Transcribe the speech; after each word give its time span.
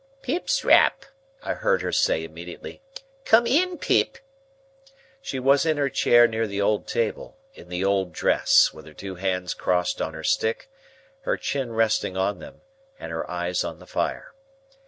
"Pip's 0.23 0.65
rap," 0.65 1.05
I 1.43 1.53
heard 1.53 1.83
her 1.83 1.91
say, 1.91 2.23
immediately; 2.23 2.81
"come 3.23 3.45
in, 3.45 3.77
Pip." 3.77 4.17
She 5.21 5.37
was 5.37 5.63
in 5.63 5.77
her 5.77 5.91
chair 5.91 6.27
near 6.27 6.47
the 6.47 6.59
old 6.59 6.87
table, 6.87 7.37
in 7.53 7.69
the 7.69 7.85
old 7.85 8.11
dress, 8.11 8.73
with 8.73 8.87
her 8.87 8.95
two 8.95 9.13
hands 9.13 9.53
crossed 9.53 10.01
on 10.01 10.15
her 10.15 10.23
stick, 10.23 10.71
her 11.21 11.37
chin 11.37 11.73
resting 11.73 12.17
on 12.17 12.39
them, 12.39 12.61
and 12.99 13.11
her 13.11 13.29
eyes 13.29 13.63
on 13.63 13.77
the 13.77 13.85
fire. 13.85 14.33